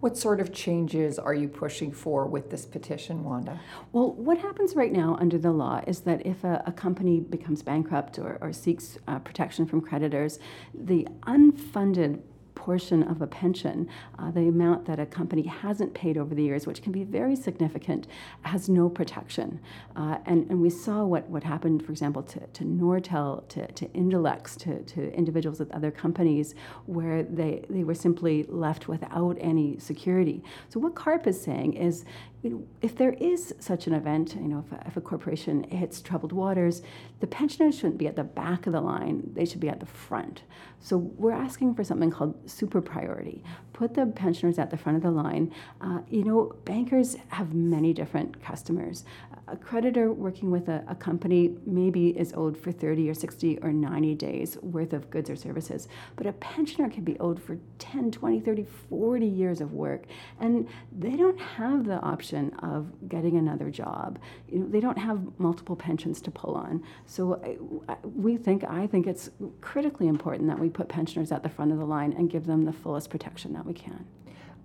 What 0.00 0.16
sort 0.16 0.40
of 0.40 0.52
changes 0.52 1.18
are 1.18 1.34
you 1.34 1.48
pushing 1.48 1.90
for 1.90 2.26
with 2.26 2.50
this 2.50 2.64
petition, 2.64 3.24
Wanda? 3.24 3.60
Well, 3.92 4.12
what 4.12 4.38
happens 4.38 4.76
right 4.76 4.92
now 4.92 5.16
under 5.20 5.38
the 5.38 5.50
law 5.50 5.82
is 5.88 6.00
that 6.00 6.24
if 6.24 6.44
a, 6.44 6.62
a 6.66 6.72
company 6.72 7.18
becomes 7.18 7.62
bankrupt 7.62 8.18
or, 8.18 8.38
or 8.40 8.52
seeks 8.52 8.98
uh, 9.08 9.18
protection 9.18 9.66
from 9.66 9.80
creditors, 9.80 10.38
the 10.72 11.08
unfunded 11.26 12.20
portion 12.68 13.02
of 13.04 13.22
a 13.22 13.26
pension, 13.26 13.88
uh, 14.18 14.30
the 14.30 14.46
amount 14.46 14.84
that 14.84 15.00
a 15.00 15.06
company 15.06 15.40
hasn't 15.40 15.94
paid 15.94 16.18
over 16.18 16.34
the 16.34 16.42
years, 16.42 16.66
which 16.66 16.82
can 16.82 16.92
be 16.92 17.02
very 17.02 17.34
significant, 17.34 18.06
has 18.42 18.68
no 18.68 18.90
protection. 18.90 19.58
Uh, 19.96 20.18
and, 20.26 20.46
and 20.50 20.60
we 20.60 20.68
saw 20.68 21.02
what, 21.02 21.26
what 21.30 21.42
happened, 21.42 21.82
for 21.82 21.92
example, 21.92 22.22
to, 22.22 22.38
to 22.48 22.64
Nortel, 22.64 23.48
to, 23.48 23.66
to 23.72 23.86
Indalex, 24.02 24.54
to, 24.58 24.82
to 24.82 25.10
individuals 25.14 25.62
at 25.62 25.72
other 25.72 25.90
companies, 25.90 26.54
where 26.84 27.22
they, 27.22 27.64
they 27.70 27.84
were 27.84 27.94
simply 27.94 28.44
left 28.50 28.86
without 28.86 29.38
any 29.40 29.78
security. 29.78 30.42
So, 30.68 30.78
what 30.78 30.94
CARP 30.94 31.26
is 31.26 31.40
saying 31.40 31.72
is 31.72 32.04
you 32.42 32.50
know, 32.50 32.66
if 32.82 32.96
there 32.96 33.14
is 33.14 33.52
such 33.58 33.88
an 33.88 33.94
event, 33.94 34.34
you 34.36 34.48
know, 34.48 34.64
if 34.64 34.72
a, 34.72 34.86
if 34.86 34.96
a, 34.96 35.00
corporation 35.00 35.64
hits 35.64 36.00
troubled 36.00 36.30
waters, 36.30 36.82
the 37.18 37.26
pensioners 37.26 37.76
shouldn't 37.76 37.98
be 37.98 38.06
at 38.06 38.14
the 38.14 38.22
back 38.22 38.66
of 38.66 38.72
the 38.72 38.80
line, 38.80 39.28
they 39.34 39.44
should 39.44 39.58
be 39.58 39.68
at 39.68 39.80
the 39.80 39.86
front. 39.86 40.42
So 40.80 40.96
we're 40.96 41.32
asking 41.32 41.74
for 41.74 41.82
something 41.82 42.10
called 42.10 42.48
super 42.48 42.80
priority. 42.80 43.42
Put 43.72 43.94
the 43.94 44.06
pensioners 44.06 44.58
at 44.58 44.70
the 44.70 44.76
front 44.76 44.96
of 44.96 45.02
the 45.02 45.10
line. 45.10 45.52
Uh, 45.80 46.00
you 46.08 46.22
know, 46.22 46.54
bankers 46.64 47.16
have 47.28 47.54
many 47.54 47.92
different 47.92 48.40
customers. 48.42 49.04
A 49.50 49.56
creditor 49.56 50.12
working 50.12 50.50
with 50.50 50.68
a, 50.68 50.84
a, 50.88 50.94
company 50.94 51.56
maybe 51.66 52.08
is 52.10 52.32
owed 52.34 52.56
for 52.56 52.72
30 52.72 53.08
or 53.08 53.14
60 53.14 53.58
or 53.58 53.72
90 53.72 54.14
days 54.14 54.58
worth 54.62 54.92
of 54.92 55.10
goods 55.10 55.30
or 55.30 55.36
services, 55.36 55.88
but 56.16 56.26
a 56.26 56.32
pensioner 56.34 56.88
can 56.88 57.04
be 57.04 57.18
owed 57.18 57.42
for 57.42 57.58
10, 57.78 58.10
20, 58.10 58.40
30, 58.40 58.66
40 58.88 59.26
years 59.26 59.60
of 59.60 59.72
work. 59.72 60.04
And 60.40 60.68
they 60.96 61.16
don't 61.16 61.38
have 61.40 61.86
the 61.86 62.00
option 62.00 62.52
of 62.54 63.08
getting 63.08 63.36
another 63.36 63.70
job. 63.70 64.18
You 64.48 64.60
know, 64.60 64.68
they 64.68 64.80
don't 64.80 64.98
have 64.98 65.20
multiple 65.38 65.76
pensions 65.76 66.20
to 66.22 66.30
pull 66.30 66.54
on. 66.54 66.82
So 67.06 67.34
uh, 67.34 67.92
I, 67.92 67.96
we 68.06 68.36
think, 68.36 68.64
I 68.64 68.86
think 68.86 69.06
it's 69.06 69.30
critically 69.60 70.08
important 70.08 70.48
that 70.48 70.58
we 70.58 70.68
put 70.68 70.88
pensioners 70.88 71.32
at 71.32 71.42
the 71.42 71.48
front 71.48 71.72
of 71.72 71.78
the 71.78 71.86
line 71.86 72.12
and 72.12 72.30
give 72.30 72.46
them 72.46 72.64
the 72.64 72.72
fullest 72.72 73.10
protection 73.10 73.52
that 73.54 73.64
we 73.64 73.74
can. 73.74 74.04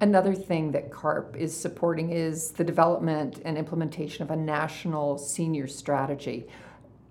Another 0.02 0.34
thing 0.34 0.72
that 0.72 0.92
CARP 0.92 1.36
is 1.38 1.56
supporting 1.56 2.12
is 2.12 2.52
the 2.52 2.64
development 2.64 3.42
and 3.46 3.58
implementation 3.58 4.24
of 4.24 4.32
a 4.32 4.36
national 4.36 5.18
senior 5.18 5.68
strategy. 5.68 6.48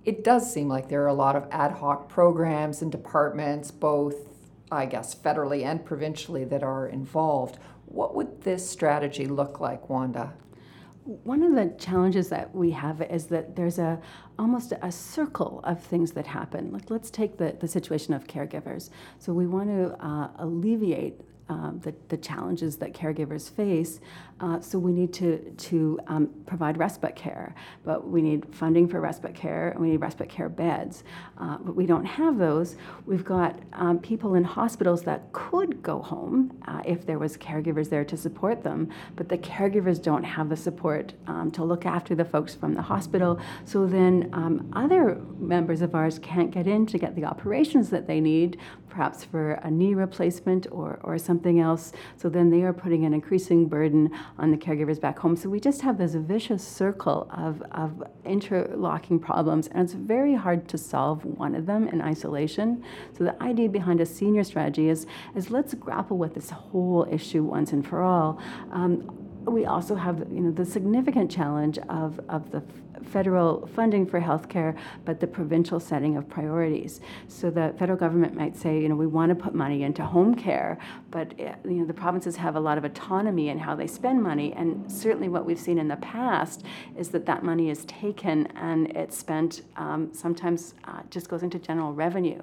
It 0.05 0.25
does 0.25 0.53
seem 0.53 0.69
like 0.69 0.89
there 0.89 1.03
are 1.05 1.09
a 1.09 1.15
lot 1.15 1.37
of 1.37 1.47
ad 1.51 1.73
hoc 1.73 2.09
programs 2.09 2.83
and 2.83 2.91
departments, 2.91 3.71
both, 3.71 4.17
I 4.71 4.87
guess, 4.87 5.15
federally 5.15 5.65
and 5.65 5.85
provincially, 5.85 6.45
that 6.45 6.63
are 6.63 6.89
involved. 6.89 7.59
What 7.87 8.15
would 8.15 8.43
this 8.43 8.69
strategy 8.69 9.27
look 9.27 9.61
like, 9.61 9.89
Wanda? 9.89 10.35
One 11.05 11.43
of 11.43 11.55
the 11.55 11.75
challenges 11.79 12.29
that 12.29 12.55
we 12.55 12.73
have 12.73 13.01
is 13.03 13.27
that 13.27 13.57
there's 13.57 13.79
a 13.79 14.01
almost 14.39 14.73
a 14.83 14.93
circle 14.93 15.61
of 15.65 15.83
things 15.83 16.13
that 16.13 16.27
happen. 16.27 16.73
Like 16.73 16.91
let's 16.91 17.11
take 17.11 17.39
the, 17.39 17.57
the 17.59 17.69
situation 17.69 18.15
of 18.15 18.27
caregivers. 18.27 18.91
So 19.19 19.33
we 19.33 19.47
want 19.47 19.69
to 19.69 19.97
uh, 20.05 20.31
alleviate 20.39 21.21
um, 21.53 21.81
the, 21.83 21.95
the 22.09 22.17
challenges 22.17 22.77
that 22.79 22.95
caregivers 22.95 23.51
face. 23.51 24.01
Uh, 24.41 24.59
so 24.61 24.79
we 24.79 24.93
need 24.93 25.13
to, 25.13 25.39
to 25.57 26.01
um, 26.09 26.29
provide 26.47 26.79
respite 26.79 27.15
care, 27.15 27.55
but 27.85 28.09
we 28.09 28.23
need 28.23 28.45
funding 28.53 28.89
for 28.89 29.01
respite 29.01 29.35
care 29.35 29.69
and 29.69 29.81
we 29.81 29.91
need 29.91 29.99
respite 29.99 30.29
care 30.29 30.49
beds. 30.49 31.05
Uh, 31.39 31.59
but 31.59 31.77
we 31.77 31.87
don't 31.87 32.05
have 32.05 32.39
those. 32.39 32.77
We've 33.07 33.25
got 33.25 33.57
um, 33.75 33.99
people 33.99 34.35
in 34.35 34.43
hospitals 34.43 35.03
that 35.03 35.31
could 35.33 35.83
go 35.83 36.01
home 36.01 36.59
uh, 36.67 36.81
if 36.85 37.07
there 37.07 37.19
was 37.19 37.37
caregivers 37.37 37.89
there 37.89 38.05
to 38.07 38.17
support 38.17 38.65
them, 38.65 38.89
but 39.15 39.29
the 39.29 39.39
caregivers 39.39 40.03
don't 40.03 40.25
have 40.25 40.49
the 40.49 40.57
support 40.57 41.13
um, 41.27 41.51
to 41.53 41.63
look 41.63 41.87
after 41.87 42.15
the 42.15 42.25
folks 42.25 42.55
from 42.55 42.73
the 42.73 42.83
hospital. 42.83 43.39
So 43.65 43.87
then 43.87 44.31
um, 44.33 44.73
other 44.73 45.21
members 45.39 45.83
of 45.83 45.95
ours 45.95 46.19
can't 46.19 46.51
get 46.51 46.67
in 46.67 46.87
to 46.87 46.99
get 46.99 47.15
the 47.15 47.27
operations 47.27 47.91
that 47.91 48.07
they 48.07 48.21
need, 48.21 48.59
perhaps 48.89 49.25
for 49.25 49.53
a 49.53 49.71
knee 49.71 49.95
replacement 49.95 50.67
or, 50.71 50.99
or 51.03 51.17
something 51.19 51.42
else. 51.47 51.93
So 52.17 52.29
then 52.29 52.51
they 52.51 52.63
are 52.63 52.73
putting 52.73 53.05
an 53.05 53.15
increasing 53.15 53.67
burden 53.67 54.11
on 54.39 54.51
the 54.51 54.57
caregivers 54.57 55.01
back 55.01 55.19
home. 55.19 55.37
So 55.37 55.49
we 55.49 55.61
just 55.61 55.81
have 55.83 55.99
this 55.99 56.15
vicious 56.15 56.67
circle 56.67 57.29
of, 57.31 57.63
of 57.73 58.03
interlocking 58.25 59.19
problems, 59.19 59.69
and 59.69 59.83
it's 59.83 59.95
very 59.95 60.35
hard 60.35 60.69
to 60.69 60.79
solve 60.79 61.25
one 61.25 61.55
of 61.55 61.67
them 61.67 61.89
in 61.89 62.01
isolation. 62.01 62.85
So 63.17 63.25
the 63.25 63.43
idea 63.43 63.69
behind 63.69 64.01
a 64.01 64.07
senior 64.07 64.45
strategy 64.45 64.89
is, 64.89 65.07
is 65.35 65.51
let's 65.51 65.75
grapple 65.75 66.19
with 66.19 66.35
this 66.35 66.51
whole 66.51 67.07
issue 67.11 67.43
once 67.43 67.73
and 67.73 67.87
for 67.87 68.03
all. 68.03 68.41
Um, 68.71 69.22
we 69.45 69.67
also 69.67 69.95
have 69.95 70.19
you 70.31 70.41
know 70.41 70.51
the 70.51 70.65
significant 70.65 71.31
challenge 71.31 71.79
of, 71.89 72.21
of 72.29 72.51
the 72.51 72.63
federal 73.05 73.67
funding 73.75 74.07
for 74.07 74.21
healthcare, 74.21 74.77
but 75.05 75.21
the 75.21 75.27
provincial 75.27 75.81
setting 75.81 76.17
of 76.17 76.29
priorities. 76.29 77.01
So 77.29 77.51
the 77.51 77.75
federal 77.79 77.99
government 77.99 78.35
might 78.35 78.57
say, 78.57 78.81
you 78.81 78.89
know, 78.89 78.95
we 78.95 79.07
want 79.07 79.31
to 79.31 79.35
put 79.35 79.55
money 79.55 79.83
into 79.83 80.05
home 80.05 80.35
care, 80.35 80.79
but 81.11 81.35
eh, 81.39 81.55
you 81.65 81.73
know 81.73 81.85
the 81.85 81.95
provinces 81.95 82.37
have 82.37 82.57
a 82.57 82.61
lot 82.61 82.79
of 82.79 82.85
autonomy 82.85 83.49
in 83.49 83.59
how 83.59 83.75
they 83.75 83.87
spend 83.87 84.23
money, 84.23 84.53
and 84.55 84.91
certainly 84.91 85.29
what 85.29 85.45
we've 85.45 85.61
seen 85.61 85.79
in 85.79 85.89
the 85.89 85.97
past 85.97 86.65
is 86.97 87.09
that 87.11 87.27
that 87.27 87.43
money 87.43 87.71
is 87.71 87.85
taken 87.87 88.47
and 88.57 88.91
it's 88.97 89.17
spent 89.17 89.63
um, 89.77 90.11
sometimes 90.13 90.75
uh, 90.85 91.01
just 91.11 91.29
goes 91.29 91.43
into 91.43 91.59
general 91.59 91.93
revenue. 91.93 92.41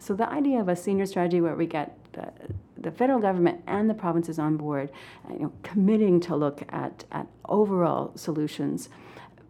So 0.00 0.14
the 0.14 0.28
idea 0.28 0.60
of 0.60 0.68
a 0.68 0.74
senior 0.74 1.04
strategy 1.04 1.42
where 1.42 1.54
we 1.54 1.66
get 1.66 1.94
the, 2.14 2.32
the 2.78 2.90
federal 2.90 3.20
government 3.20 3.62
and 3.66 3.88
the 3.88 3.94
provinces 3.94 4.38
on 4.38 4.56
board, 4.56 4.90
you 5.30 5.40
know, 5.40 5.52
committing 5.62 6.20
to 6.20 6.34
look 6.34 6.62
at, 6.70 7.04
at 7.12 7.26
overall 7.44 8.10
solutions 8.16 8.88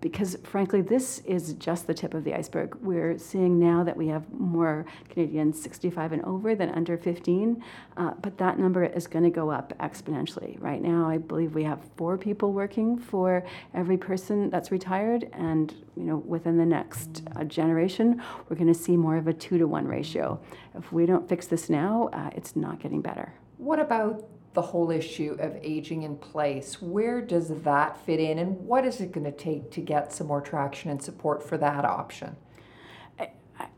because 0.00 0.36
frankly, 0.44 0.80
this 0.80 1.18
is 1.20 1.54
just 1.54 1.86
the 1.86 1.94
tip 1.94 2.14
of 2.14 2.24
the 2.24 2.34
iceberg. 2.34 2.74
We're 2.76 3.18
seeing 3.18 3.58
now 3.58 3.84
that 3.84 3.96
we 3.96 4.08
have 4.08 4.32
more 4.32 4.86
Canadians 5.08 5.60
65 5.60 6.12
and 6.12 6.24
over 6.24 6.54
than 6.54 6.70
under 6.70 6.96
15, 6.96 7.62
uh, 7.96 8.12
but 8.22 8.38
that 8.38 8.58
number 8.58 8.84
is 8.84 9.06
going 9.06 9.24
to 9.24 9.30
go 9.30 9.50
up 9.50 9.76
exponentially. 9.78 10.60
Right 10.60 10.80
now, 10.80 11.08
I 11.08 11.18
believe 11.18 11.54
we 11.54 11.64
have 11.64 11.80
four 11.96 12.16
people 12.16 12.52
working 12.52 12.98
for 12.98 13.44
every 13.74 13.96
person 13.98 14.48
that's 14.50 14.70
retired, 14.70 15.28
and 15.32 15.74
you 15.96 16.04
know, 16.04 16.16
within 16.18 16.56
the 16.56 16.66
next 16.66 17.22
uh, 17.36 17.44
generation, 17.44 18.22
we're 18.48 18.56
going 18.56 18.72
to 18.72 18.78
see 18.78 18.96
more 18.96 19.16
of 19.16 19.28
a 19.28 19.32
two 19.32 19.58
to 19.58 19.66
one 19.66 19.86
ratio. 19.86 20.40
If 20.74 20.92
we 20.92 21.04
don't 21.04 21.28
fix 21.28 21.46
this 21.46 21.68
now, 21.68 22.08
uh, 22.12 22.30
it's 22.34 22.56
not 22.56 22.80
getting 22.80 23.02
better. 23.02 23.34
What 23.58 23.78
about 23.78 24.24
the 24.52 24.62
whole 24.62 24.90
issue 24.90 25.36
of 25.38 25.56
aging 25.62 26.02
in 26.02 26.16
place. 26.16 26.82
Where 26.82 27.20
does 27.20 27.62
that 27.62 28.04
fit 28.04 28.20
in, 28.20 28.38
and 28.38 28.58
what 28.60 28.84
is 28.84 29.00
it 29.00 29.12
going 29.12 29.24
to 29.24 29.32
take 29.32 29.70
to 29.72 29.80
get 29.80 30.12
some 30.12 30.26
more 30.26 30.40
traction 30.40 30.90
and 30.90 31.02
support 31.02 31.42
for 31.42 31.56
that 31.58 31.84
option? 31.84 32.36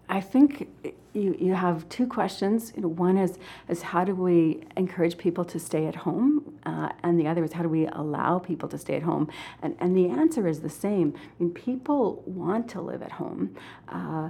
I, 0.08 0.20
think 0.20 0.68
you, 1.14 1.34
you 1.38 1.54
have 1.54 1.88
two 1.88 2.06
questions. 2.06 2.72
You 2.76 2.82
know, 2.82 2.88
one 2.88 3.16
is, 3.16 3.38
is 3.68 3.80
how 3.80 4.04
do 4.04 4.14
we 4.14 4.62
encourage 4.76 5.16
people 5.16 5.44
to 5.46 5.58
stay 5.58 5.86
at 5.86 5.94
home? 5.94 6.58
Uh, 6.66 6.90
and 7.02 7.18
the 7.18 7.26
other 7.26 7.42
is 7.42 7.52
how 7.52 7.62
do 7.62 7.68
we 7.68 7.86
allow 7.86 8.38
people 8.38 8.68
to 8.68 8.78
stay 8.78 8.96
at 8.96 9.02
home? 9.02 9.30
And, 9.62 9.74
and 9.80 9.96
the 9.96 10.08
answer 10.08 10.46
is 10.46 10.60
the 10.60 10.68
same. 10.68 11.14
I 11.16 11.42
mean, 11.42 11.54
people 11.54 12.22
want 12.26 12.68
to 12.70 12.82
live 12.82 13.02
at 13.02 13.12
home. 13.12 13.56
Uh, 13.88 14.28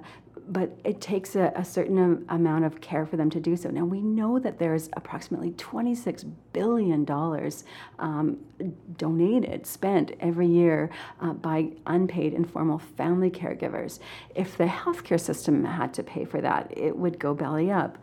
but 0.49 0.77
it 0.85 1.01
takes 1.01 1.37
a, 1.37 1.53
a, 1.55 1.65
certain 1.65 2.25
amount 2.29 2.65
of 2.65 2.81
care 2.81 3.07
for 3.07 3.17
them 3.17 3.31
to 3.31 3.41
do 3.41 3.57
so. 3.57 3.71
Now, 3.71 3.85
we 3.85 4.01
know 4.01 4.39
that 4.39 4.59
there's 4.59 4.89
approximately 4.95 5.53
$26 5.53 6.31
billion 6.53 7.07
um, 7.99 8.39
donated, 8.97 9.67
spent 9.67 10.13
every 10.21 10.47
year 10.47 10.91
uh, 11.21 11.33
by 11.33 11.71
unpaid 11.87 12.35
informal 12.35 12.79
family 12.79 13.31
caregivers. 13.31 14.01
If 14.35 14.57
the 14.57 14.67
healthcare 14.67 15.21
system 15.21 15.65
had 15.65 15.95
to 15.95 16.03
pay 16.03 16.25
for 16.25 16.41
that, 16.41 16.73
it 16.77 16.97
would 16.97 17.19
go 17.19 17.35
belly 17.35 17.71
up. 17.71 17.99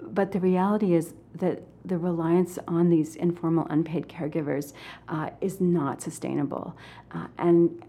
But 0.00 0.32
the 0.32 0.40
reality 0.40 0.94
is 0.94 1.14
that 1.36 1.62
the 1.84 1.98
reliance 1.98 2.58
on 2.68 2.88
these 2.88 3.16
informal 3.16 3.66
unpaid 3.70 4.08
caregivers 4.08 4.72
uh, 5.08 5.30
is 5.40 5.60
not 5.60 6.00
sustainable. 6.00 6.76
Uh, 7.10 7.26
and 7.38 7.82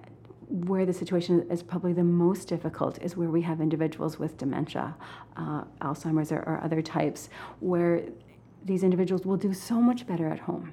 where 0.53 0.85
the 0.85 0.93
situation 0.93 1.47
is 1.49 1.63
probably 1.63 1.93
the 1.93 2.03
most 2.03 2.47
difficult 2.47 3.01
is 3.01 3.17
where 3.17 3.29
we 3.29 3.41
have 3.41 3.59
individuals 3.59 4.19
with 4.19 4.37
dementia, 4.37 4.95
uh, 5.35 5.63
Alzheimer's, 5.81 6.31
or, 6.31 6.39
or 6.41 6.61
other 6.63 6.79
types, 6.79 7.29
where 7.59 8.03
these 8.63 8.83
individuals 8.83 9.25
will 9.25 9.35
do 9.35 9.51
so 9.51 9.81
much 9.81 10.05
better 10.05 10.29
at 10.29 10.39
home 10.39 10.71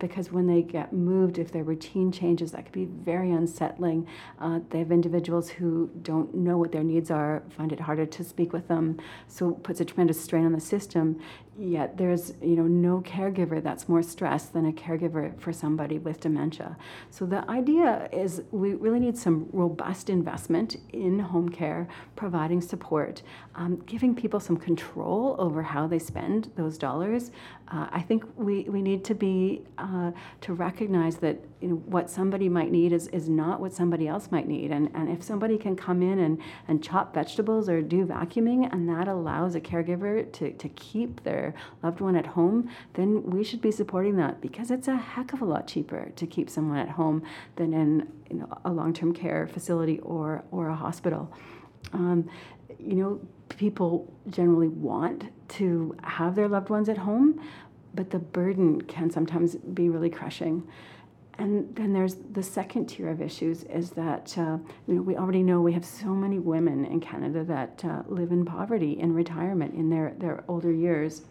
because 0.00 0.32
when 0.32 0.46
they 0.46 0.62
get 0.62 0.92
moved, 0.92 1.38
if 1.38 1.52
their 1.52 1.62
routine 1.62 2.10
changes, 2.10 2.52
that 2.52 2.64
could 2.64 2.72
be 2.72 2.86
very 2.86 3.30
unsettling. 3.30 4.06
Uh, 4.40 4.60
they 4.70 4.78
have 4.78 4.90
individuals 4.90 5.50
who 5.50 5.90
don't 6.02 6.34
know 6.34 6.58
what 6.58 6.72
their 6.72 6.82
needs 6.82 7.10
are, 7.10 7.42
find 7.50 7.72
it 7.72 7.80
harder 7.80 8.06
to 8.06 8.24
speak 8.24 8.52
with 8.52 8.66
them, 8.66 8.98
so 9.28 9.50
it 9.50 9.62
puts 9.62 9.80
a 9.80 9.84
tremendous 9.84 10.20
strain 10.20 10.46
on 10.46 10.52
the 10.52 10.60
system. 10.60 11.20
Yet 11.58 11.98
there's 11.98 12.32
you 12.40 12.56
know 12.56 12.66
no 12.66 13.02
caregiver 13.02 13.62
that's 13.62 13.86
more 13.86 14.02
stressed 14.02 14.54
than 14.54 14.64
a 14.64 14.72
caregiver 14.72 15.38
for 15.38 15.52
somebody 15.52 15.98
with 15.98 16.20
dementia. 16.20 16.78
So 17.10 17.26
the 17.26 17.48
idea 17.50 18.08
is 18.10 18.42
we 18.50 18.72
really 18.74 19.00
need 19.00 19.18
some 19.18 19.46
robust 19.52 20.08
investment 20.08 20.76
in 20.94 21.18
home 21.18 21.50
care, 21.50 21.86
providing 22.16 22.62
support, 22.62 23.22
um, 23.54 23.76
giving 23.84 24.14
people 24.14 24.40
some 24.40 24.56
control 24.56 25.36
over 25.38 25.62
how 25.62 25.86
they 25.86 25.98
spend 25.98 26.50
those 26.56 26.78
dollars. 26.78 27.30
Uh, 27.68 27.88
I 27.92 28.00
think 28.00 28.24
we, 28.36 28.62
we 28.64 28.80
need 28.82 29.04
to 29.04 29.14
be 29.14 29.59
uh, 29.78 30.12
to 30.40 30.52
recognize 30.52 31.16
that 31.16 31.38
you 31.60 31.68
know, 31.68 31.74
what 31.74 32.08
somebody 32.10 32.48
might 32.48 32.70
need 32.70 32.92
is, 32.92 33.08
is 33.08 33.28
not 33.28 33.60
what 33.60 33.72
somebody 33.72 34.08
else 34.08 34.30
might 34.30 34.48
need. 34.48 34.70
And, 34.70 34.90
and 34.94 35.08
if 35.08 35.22
somebody 35.22 35.58
can 35.58 35.76
come 35.76 36.02
in 36.02 36.18
and, 36.18 36.40
and 36.68 36.82
chop 36.82 37.14
vegetables 37.14 37.68
or 37.68 37.82
do 37.82 38.06
vacuuming, 38.06 38.72
and 38.72 38.88
that 38.88 39.08
allows 39.08 39.54
a 39.54 39.60
caregiver 39.60 40.30
to, 40.32 40.52
to 40.52 40.68
keep 40.70 41.22
their 41.22 41.54
loved 41.82 42.00
one 42.00 42.16
at 42.16 42.26
home, 42.26 42.70
then 42.94 43.22
we 43.24 43.44
should 43.44 43.60
be 43.60 43.70
supporting 43.70 44.16
that 44.16 44.40
because 44.40 44.70
it's 44.70 44.88
a 44.88 44.96
heck 44.96 45.32
of 45.32 45.42
a 45.42 45.44
lot 45.44 45.66
cheaper 45.66 46.10
to 46.16 46.26
keep 46.26 46.48
someone 46.48 46.78
at 46.78 46.88
home 46.88 47.22
than 47.56 47.72
in 47.72 48.08
you 48.30 48.36
know, 48.38 48.58
a 48.64 48.70
long 48.70 48.92
term 48.92 49.12
care 49.12 49.46
facility 49.46 49.98
or, 50.00 50.44
or 50.50 50.68
a 50.68 50.74
hospital. 50.74 51.32
Um, 51.92 52.28
you 52.78 52.96
know, 52.96 53.20
people 53.48 54.12
generally 54.30 54.68
want 54.68 55.24
to 55.48 55.96
have 56.02 56.34
their 56.34 56.48
loved 56.48 56.70
ones 56.70 56.88
at 56.88 56.98
home, 56.98 57.40
but 57.94 58.10
the 58.10 58.18
burden 58.18 58.80
can 58.82 59.10
sometimes 59.10 59.56
be 59.56 59.88
really 59.88 60.10
crushing. 60.10 60.66
And 61.38 61.74
then 61.74 61.94
there's 61.94 62.16
the 62.32 62.42
second 62.42 62.86
tier 62.86 63.08
of 63.08 63.22
issues 63.22 63.64
is 63.64 63.90
that 63.92 64.36
uh, 64.36 64.58
you 64.86 64.94
know, 64.94 65.02
we 65.02 65.16
already 65.16 65.42
know 65.42 65.62
we 65.62 65.72
have 65.72 65.86
so 65.86 66.08
many 66.08 66.38
women 66.38 66.84
in 66.84 67.00
Canada 67.00 67.44
that 67.44 67.82
uh, 67.84 68.02
live 68.08 68.30
in 68.30 68.44
poverty 68.44 69.00
in 69.00 69.14
retirement 69.14 69.74
in 69.74 69.88
their, 69.88 70.14
their 70.18 70.44
older 70.48 70.70
years. 70.70 71.22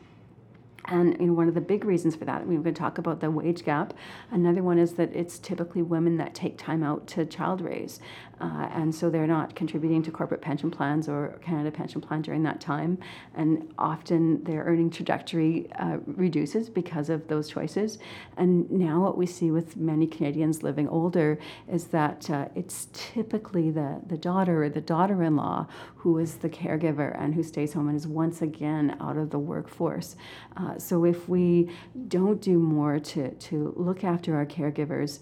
And 0.85 1.15
you 1.19 1.27
know, 1.27 1.33
one 1.33 1.47
of 1.47 1.53
the 1.53 1.61
big 1.61 1.85
reasons 1.85 2.15
for 2.15 2.25
that, 2.25 2.47
we're 2.47 2.59
going 2.59 2.73
to 2.73 2.79
talk 2.79 2.97
about 2.97 3.19
the 3.19 3.29
wage 3.29 3.63
gap. 3.63 3.93
Another 4.31 4.63
one 4.63 4.79
is 4.79 4.93
that 4.93 5.15
it's 5.15 5.37
typically 5.37 5.83
women 5.83 6.17
that 6.17 6.33
take 6.33 6.57
time 6.57 6.81
out 6.81 7.05
to 7.07 7.25
child 7.25 7.61
raise. 7.61 7.99
Uh, 8.39 8.69
and 8.73 8.93
so 8.93 9.09
they're 9.09 9.27
not 9.27 9.55
contributing 9.55 10.01
to 10.03 10.11
corporate 10.11 10.41
pension 10.41 10.71
plans 10.71 11.09
or 11.09 11.39
Canada 11.41 11.71
Pension 11.71 11.99
Plan 11.99 12.21
during 12.21 12.43
that 12.43 12.61
time. 12.61 12.97
And 13.35 13.73
often 13.77 14.43
their 14.43 14.63
earning 14.63 14.89
trajectory 14.89 15.71
uh, 15.73 15.97
reduces 16.05 16.69
because 16.69 17.09
of 17.09 17.27
those 17.27 17.49
choices. 17.49 17.99
And 18.37 18.69
now, 18.71 19.01
what 19.01 19.17
we 19.17 19.25
see 19.25 19.51
with 19.51 19.75
many 19.75 20.07
Canadians 20.07 20.63
living 20.63 20.87
older 20.87 21.37
is 21.71 21.85
that 21.87 22.29
uh, 22.29 22.47
it's 22.55 22.87
typically 22.93 23.71
the, 23.71 24.01
the 24.07 24.17
daughter 24.17 24.63
or 24.63 24.69
the 24.69 24.81
daughter 24.81 25.23
in 25.23 25.35
law 25.35 25.67
who 25.95 26.17
is 26.17 26.35
the 26.35 26.49
caregiver 26.49 27.21
and 27.21 27.35
who 27.35 27.43
stays 27.43 27.73
home 27.73 27.89
and 27.89 27.97
is 27.97 28.07
once 28.07 28.41
again 28.41 28.95
out 29.01 29.17
of 29.17 29.29
the 29.31 29.39
workforce. 29.39 30.15
Uh, 30.55 30.77
so, 30.77 31.03
if 31.03 31.27
we 31.27 31.69
don't 32.07 32.41
do 32.41 32.57
more 32.57 32.99
to, 32.99 33.31
to 33.35 33.73
look 33.75 34.03
after 34.03 34.35
our 34.35 34.45
caregivers, 34.45 35.19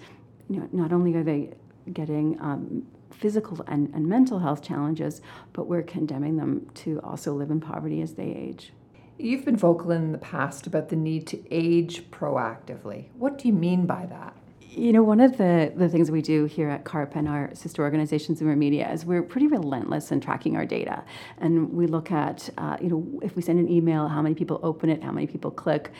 you 0.49 0.59
know, 0.59 0.69
not 0.71 0.93
only 0.93 1.15
are 1.15 1.23
they 1.23 1.53
getting 1.93 2.39
um, 2.41 2.85
physical 3.11 3.63
and, 3.67 3.93
and 3.93 4.07
mental 4.07 4.39
health 4.39 4.61
challenges, 4.61 5.21
but 5.53 5.67
we're 5.67 5.83
condemning 5.83 6.37
them 6.37 6.69
to 6.75 6.99
also 7.03 7.33
live 7.33 7.51
in 7.51 7.59
poverty 7.59 8.01
as 8.01 8.13
they 8.13 8.31
age. 8.31 8.73
You've 9.17 9.45
been 9.45 9.57
vocal 9.57 9.91
in 9.91 10.11
the 10.11 10.19
past 10.19 10.67
about 10.67 10.89
the 10.89 10.95
need 10.95 11.25
to 11.27 11.43
age 11.49 12.09
proactively. 12.11 13.07
What 13.17 13.39
do 13.39 13.47
you 13.47 13.53
mean 13.53 13.87
by 13.87 14.05
that? 14.05 14.35
You 14.69 14.93
know, 14.93 15.01
one 15.01 15.21
of 15.21 15.37
the, 15.37 15.73
the 15.75 15.89
things 15.89 16.11
we 16.11 16.21
do 16.21 16.45
here 16.45 16.69
at 16.69 16.83
CARP 16.83 17.15
and 17.15 17.27
our 17.27 17.49
sister 17.55 17.81
organizations 17.81 18.41
in 18.41 18.59
Media 18.59 18.91
is 18.91 19.05
we're 19.05 19.23
pretty 19.23 19.47
relentless 19.47 20.11
in 20.11 20.21
tracking 20.21 20.55
our 20.55 20.67
data. 20.67 21.03
And 21.39 21.73
we 21.73 21.87
look 21.87 22.11
at, 22.11 22.47
uh, 22.59 22.77
you 22.79 22.89
know, 22.89 23.19
if 23.23 23.35
we 23.35 23.41
send 23.41 23.57
an 23.57 23.71
email, 23.71 24.07
how 24.07 24.21
many 24.21 24.35
people 24.35 24.59
open 24.61 24.91
it, 24.91 25.01
how 25.01 25.11
many 25.11 25.25
people 25.25 25.49
click. 25.49 25.91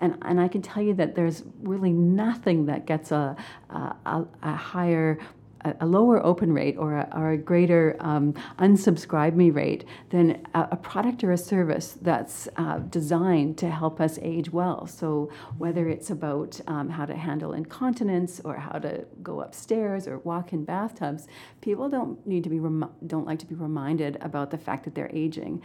And, 0.00 0.16
and 0.22 0.40
I 0.40 0.46
can 0.46 0.62
tell 0.62 0.82
you 0.82 0.94
that 0.94 1.16
there's 1.16 1.42
really 1.62 1.92
nothing 1.92 2.66
that 2.66 2.86
gets 2.86 3.10
a, 3.10 3.36
a, 3.70 4.24
a 4.42 4.54
higher 4.54 5.18
a, 5.64 5.86
lower 5.86 6.24
open 6.24 6.52
rate 6.52 6.76
or 6.78 6.96
a, 6.96 7.08
or 7.14 7.30
a 7.32 7.36
greater 7.36 7.96
um, 8.00 8.32
unsubscribe 8.58 9.34
me 9.34 9.50
rate 9.50 9.84
than 10.10 10.46
a, 10.54 10.68
a, 10.72 10.76
product 10.76 11.22
or 11.24 11.32
a 11.32 11.38
service 11.38 11.98
that's 12.00 12.48
uh, 12.56 12.78
designed 12.78 13.58
to 13.58 13.70
help 13.70 14.00
us 14.00 14.18
age 14.22 14.50
well. 14.50 14.86
So 14.86 15.30
whether 15.58 15.88
it's 15.88 16.10
about 16.10 16.60
um, 16.66 16.88
how 16.88 17.06
to 17.06 17.14
handle 17.14 17.52
incontinence 17.52 18.40
or 18.44 18.56
how 18.56 18.78
to 18.78 19.04
go 19.22 19.40
upstairs 19.40 20.06
or 20.06 20.18
walk 20.18 20.52
in 20.52 20.64
bathtubs, 20.64 21.26
people 21.60 21.88
don't 21.88 22.24
need 22.26 22.44
to 22.44 22.50
be 22.50 22.60
rem- 22.60 22.90
don't 23.06 23.26
like 23.26 23.38
to 23.40 23.46
be 23.46 23.54
reminded 23.54 24.16
about 24.20 24.50
the 24.50 24.58
fact 24.58 24.84
that 24.84 24.94
they're 24.94 25.10
aging. 25.12 25.62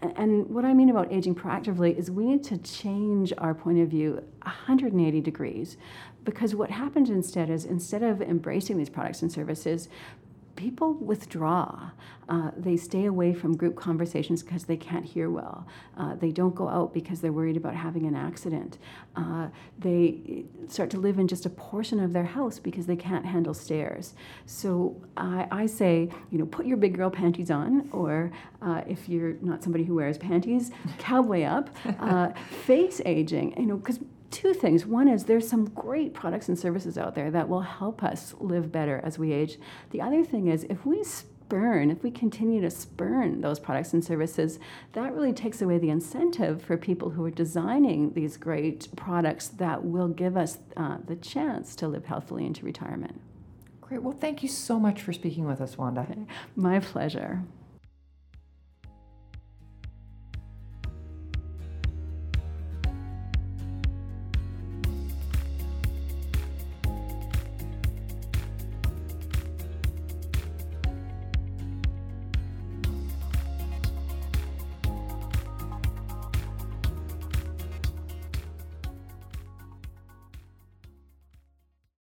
And 0.00 0.48
what 0.48 0.64
I 0.64 0.74
mean 0.74 0.90
about 0.90 1.12
aging 1.12 1.34
proactively 1.34 1.96
is 1.96 2.10
we 2.10 2.24
need 2.24 2.44
to 2.44 2.58
change 2.58 3.32
our 3.38 3.52
point 3.52 3.80
of 3.80 3.88
view 3.88 4.22
180 4.42 5.20
degrees 5.20 5.76
because 6.28 6.54
what 6.54 6.70
happens 6.70 7.08
instead 7.08 7.48
is 7.48 7.64
instead 7.64 8.02
of 8.02 8.20
embracing 8.20 8.76
these 8.76 8.90
products 8.90 9.22
and 9.22 9.32
services, 9.32 9.88
people 10.56 10.92
withdraw. 10.94 11.90
Uh, 12.28 12.50
they 12.54 12.76
stay 12.76 13.06
away 13.06 13.32
from 13.32 13.56
group 13.56 13.76
conversations 13.76 14.42
because 14.42 14.64
they 14.64 14.76
can't 14.76 15.06
hear 15.06 15.30
well. 15.30 15.66
Uh, 15.96 16.14
they 16.16 16.30
don't 16.30 16.54
go 16.54 16.68
out 16.68 16.92
because 16.92 17.22
they're 17.22 17.32
worried 17.32 17.56
about 17.56 17.74
having 17.74 18.04
an 18.04 18.14
accident. 18.14 18.76
Uh, 19.16 19.46
they 19.78 20.44
start 20.66 20.90
to 20.90 20.98
live 20.98 21.18
in 21.18 21.26
just 21.26 21.46
a 21.46 21.50
portion 21.50 21.98
of 21.98 22.12
their 22.12 22.24
house 22.24 22.58
because 22.58 22.84
they 22.84 22.96
can't 22.96 23.24
handle 23.24 23.54
stairs. 23.54 24.14
So 24.44 25.00
I, 25.16 25.46
I 25.50 25.64
say, 25.66 26.10
you 26.30 26.38
know, 26.38 26.44
put 26.44 26.66
your 26.66 26.76
big 26.76 26.94
girl 26.94 27.08
panties 27.08 27.50
on, 27.50 27.88
or 27.90 28.30
uh, 28.60 28.82
if 28.86 29.08
you're 29.08 29.34
not 29.40 29.62
somebody 29.62 29.84
who 29.84 29.94
wears 29.94 30.18
panties, 30.18 30.72
cowboy 30.98 31.44
up, 31.44 31.70
uh, 32.00 32.30
face 32.66 33.00
aging. 33.06 33.54
You 33.56 33.66
know, 33.66 33.76
because 33.76 34.00
two 34.30 34.54
things. 34.54 34.86
One 34.86 35.08
is 35.08 35.24
there's 35.24 35.48
some 35.48 35.66
great 35.70 36.14
products 36.14 36.48
and 36.48 36.58
services 36.58 36.98
out 36.98 37.14
there 37.14 37.30
that 37.30 37.48
will 37.48 37.60
help 37.60 38.02
us 38.02 38.34
live 38.38 38.70
better 38.70 39.00
as 39.04 39.18
we 39.18 39.32
age. 39.32 39.58
The 39.90 40.00
other 40.00 40.24
thing 40.24 40.48
is 40.48 40.64
if 40.64 40.84
we 40.84 41.02
spurn, 41.04 41.90
if 41.90 42.02
we 42.02 42.10
continue 42.10 42.60
to 42.60 42.70
spurn 42.70 43.40
those 43.40 43.58
products 43.58 43.94
and 43.94 44.04
services, 44.04 44.58
that 44.92 45.14
really 45.14 45.32
takes 45.32 45.62
away 45.62 45.78
the 45.78 45.90
incentive 45.90 46.62
for 46.62 46.76
people 46.76 47.10
who 47.10 47.24
are 47.24 47.30
designing 47.30 48.12
these 48.12 48.36
great 48.36 48.94
products 48.96 49.48
that 49.48 49.84
will 49.84 50.08
give 50.08 50.36
us 50.36 50.58
uh, 50.76 50.98
the 51.06 51.16
chance 51.16 51.74
to 51.76 51.88
live 51.88 52.04
healthfully 52.04 52.44
into 52.44 52.64
retirement. 52.64 53.20
Great. 53.80 54.02
Well, 54.02 54.12
thank 54.12 54.42
you 54.42 54.48
so 54.50 54.78
much 54.78 55.00
for 55.00 55.14
speaking 55.14 55.46
with 55.46 55.62
us, 55.62 55.78
Wanda. 55.78 56.06
My 56.54 56.80
pleasure. 56.80 57.42